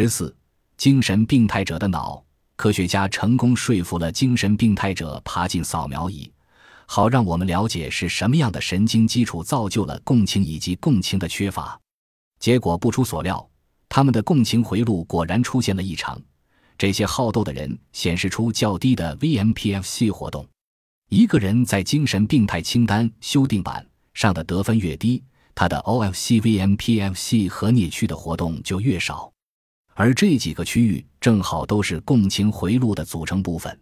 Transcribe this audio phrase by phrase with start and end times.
[0.00, 0.32] 十四，
[0.76, 2.24] 精神病态者的脑。
[2.54, 6.30] 科学家成功说服了精神病态者爬进扫描仪，
[6.86, 11.76] 好让我们了解是什么样的神经基础造就了共情以及共情的缺乏。
[12.38, 13.44] 结果不出所料，
[13.88, 16.16] 他们的共情回路果然出现了异常。
[16.78, 20.46] 这些好斗的人显示出较低的 VMPFC 活动。
[21.10, 23.84] 一个人在精神病态清单修订版
[24.14, 25.24] 上的得分越低，
[25.56, 29.32] 他的 OFC VMPFC 和颞区的活动就越少。
[29.98, 33.76] 而这几个区域正好都是共情回路的组成部分。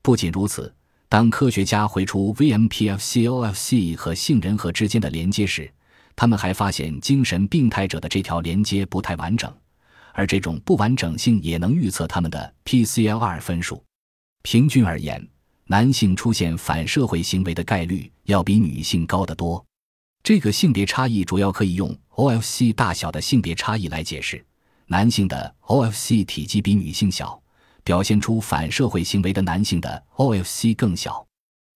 [0.00, 0.74] 不仅如此，
[1.06, 5.70] 当科学家回出 VMPFC-OFC 和杏仁核之间的连接时，
[6.16, 9.54] 他们还发现精神病态者的这条连接不太完整，
[10.14, 13.84] 而这种不完整性也能预测他们的 PCLR 分数。
[14.40, 15.28] 平均而言，
[15.66, 19.62] 男性出现反社会行为的概率要比女性高得多。
[20.22, 24.42] 这个性别差异主要可以用 OFC 大小的性别差异来解释。
[24.92, 27.40] 男性的 OFC 体积比女性小，
[27.84, 31.24] 表现出反社会行为的男性的 OFC 更小。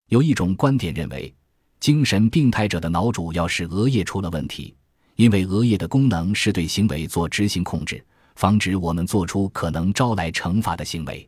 [0.09, 1.33] 有一种观点认为，
[1.79, 4.75] 精神病态者的脑主要是额叶出了问题，
[5.15, 11.25] 因为额叶的功能是对行为做执行控制，防止我们做出可能招来惩罚的行为。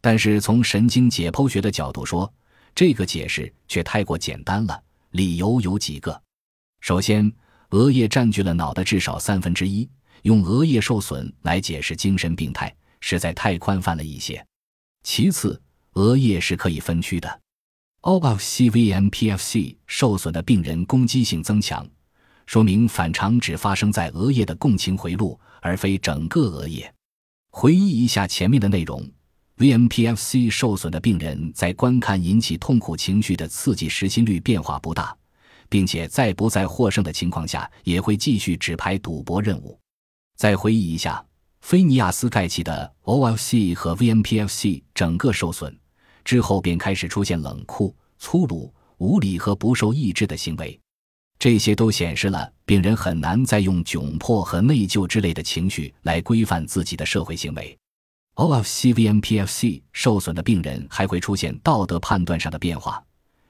[0.00, 2.28] 但是从神经解剖学的角度说，
[2.74, 4.82] 这个解释却太过简单了。
[5.12, 6.20] 理由有几个：
[6.80, 7.32] 首先，
[7.68, 9.88] 额叶占据了脑的至少三分之一。
[10.22, 14.44] 用额叶受损来解释精神病态，实在太宽泛了一些。
[15.02, 15.60] 其次，
[15.94, 17.40] 额叶是可以分区的。
[18.02, 21.86] OFCVMPFC 受损的病人攻击性增强，
[22.46, 26.92] 说明反常只发生在额叶的共情回路，而非整个额叶。
[27.50, 29.06] 回忆一下前面的内容
[29.58, 35.14] ，VMPFC 受损的病人在观看引起痛苦情绪的刺激时，心率变化不大，
[35.68, 39.78] 并且在不再获胜的情况下，也会继续指牌赌博任务。
[40.40, 41.22] 再回忆一下，
[41.60, 45.78] 菲尼亚斯盖奇的 OFC 和 VMPFC 整个受损
[46.24, 50.80] 之后，便开始出现冷酷、粗鲁、无理和不受抑制的行为。
[51.38, 57.76] 这些都显示了病人很难再用窘迫和内疚之类的情绪来规范自己的社会行为。
[58.36, 63.04] OFC VMPFC 受损的病人还会出现道德判断上的变化，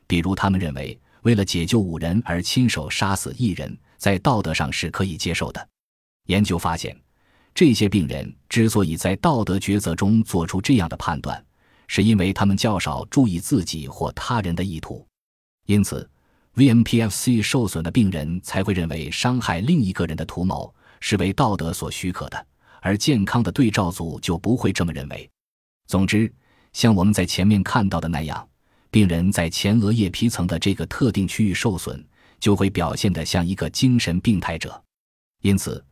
[0.09, 5.69] 比如他们认为为了解救五人而亲手杀死一人，在道德上是可以接受的。
[6.27, 6.97] 研究发现，
[7.53, 11.45] 这些病人之所以在道德抉择中做出这样的判断，
[11.89, 15.05] 是因为他们较少注意自己或他人的意图。
[15.67, 16.09] 因此
[16.55, 22.47] ，VMPFC 受损的病人才会认为伤害另一个人的图谋是为道德所许可的，
[22.81, 25.29] 而健康的对照组就不会这么认为。
[25.87, 26.33] 总之，
[26.73, 28.49] 像我们在前面看到的那样，
[28.91, 32.05] 病人在前额叶皮层的这个特定区域受损，
[32.39, 34.81] 就会表现得像一个精神病态者。
[35.43, 35.85] 因此。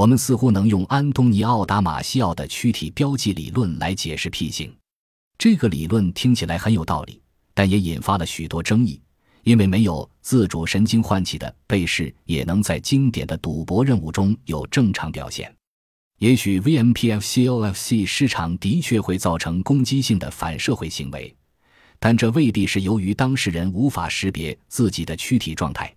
[0.00, 4.74] 我们似乎能用安东尼奥·达马西奥的躯体标记理论来解释 P 型。
[5.36, 7.20] 这个理论听起来很有道理，
[7.52, 8.98] 但也引发了许多争议，
[9.42, 15.54] 因为没有自主神经唤起的被试也能在经典的赌博任务中有正常表现。
[16.18, 21.36] 也许 VMPFC-OFC 失常的确会造成攻击性的反社会行为，
[21.98, 25.94] 但这未必是由于当事人无法识别自己的躯体状态。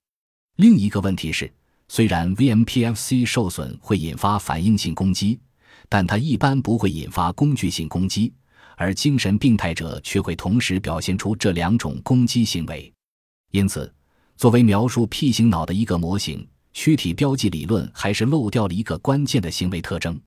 [0.58, 1.50] 另一个问题是。
[1.96, 5.40] 虽然 VMPFC 受损会引发反应性攻击，
[5.88, 8.34] 但它一般不会引发工具性攻击，
[8.76, 12.92] 而精神病态者却会同时表现出这两种攻击行为。
[13.52, 13.94] 因此，
[14.36, 20.20] 作为描述 P 型脑的一个模型，躯体标记理论还是漏掉了一个关键的行为特征。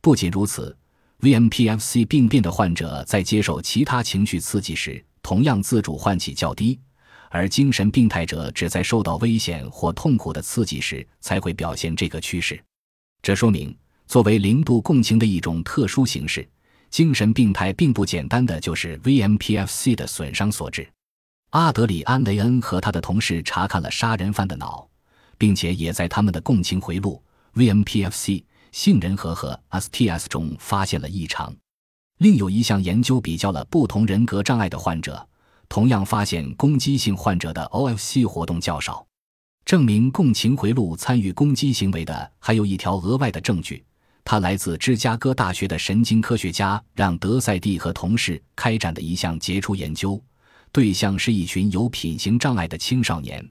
[0.00, 0.74] 不仅如此
[1.20, 6.80] ，VMPFC 病变的患者在接受其他情绪刺激时，同样自主唤起较低。
[7.34, 12.62] 而精神病态者只在受到危险或痛苦的刺激时才会表现这个趋势，
[13.22, 13.74] 这说明
[14.06, 16.46] 作为零度共情的一种特殊形式，
[16.90, 20.86] 精神病态并不简单的就是 VMPFC 的损伤所致。
[21.52, 24.86] 阿德里安·雷恩和他的同事查看了杀人犯的脑，
[25.38, 27.22] 并且也在他们的共情回路
[27.54, 31.54] VMPFC、杏仁核和 STS 中发现了异常。
[32.18, 35.26] 另有一项研究比较了不同人格障碍的患者。
[35.72, 39.06] 同样发现攻击性患者的 OFC 活动较少，
[39.64, 43.82] 证明共情回路参与攻击行为的还有一条额外的证据，
[44.22, 50.22] 它来自芝加哥大学的神经科学家让德赛蒂和同事开展的一项杰出研究，
[50.72, 53.42] 对象是一群有品行障碍的青少年，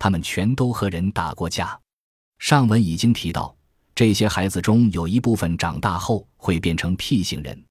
[0.00, 1.78] 他们全都和人打过架。
[2.40, 3.54] 上文已经提到，
[3.94, 7.64] 这些孩子中有一部分长大后会变成 P 型人，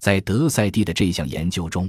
[0.00, 1.88] 在德赛蒂的这项研究中。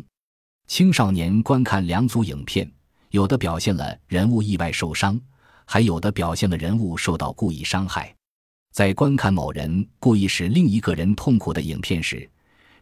[0.68, 2.70] 青少年观看两组影片，
[3.12, 5.20] 有的表现了人物意外受伤，
[5.64, 8.14] 还有的表现了人物受到故意伤害。
[8.74, 12.30] 在观看某人故意使另一个人痛苦的影片时，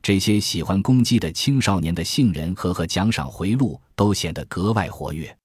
[0.02, 5.38] 这些喜欢攻击的青少年的杏仁核和奖赏回路都显得格外活跃。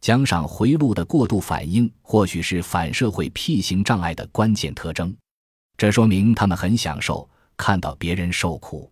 [0.00, 5.16] 奖赏回路的过度反应或许是反社会 P 型障碍的关键特征，
[5.76, 8.88] 这说明他们很享受看到别人受苦。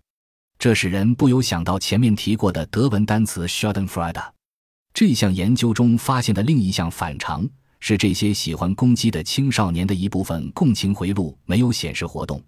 [0.66, 4.20] 这使人不由想到前面提过的德文单词 Schadenfreude。
[4.92, 7.48] 这项研究中发现的另一项反常
[7.78, 12.42] 是，这些喜欢攻击的青少年的一部分共情回路没有显示活动，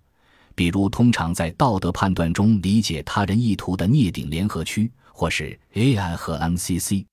[0.57, 7.07] 比如通常在道德判断中理解他人意图的颞顶联合区，或是 AI 和 MCC。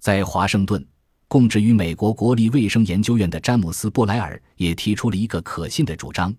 [0.00, 0.86] 在华盛顿
[1.26, 6.32] 供职于美国国立卫生研究院的詹姆斯·布莱尔也提出了一个可信的主张。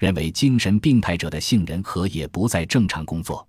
[0.00, 3.46] 认为精神病态者的杏仁核也不再正常工作，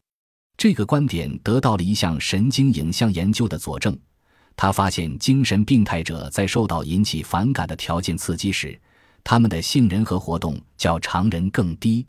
[0.56, 3.98] 这个观点得到了一项神经影像研究的佐证。
[4.56, 8.80] 他发现精神病态者在受到引起反感的条件刺激时，
[9.24, 12.06] 他们的杏仁核活动较常人更低。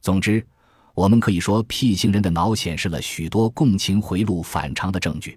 [0.00, 0.46] 总之，
[0.94, 5.36] 我们可以说，P 型人的脑显示了许多共情回路反常的证据。